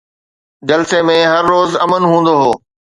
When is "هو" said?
2.41-2.51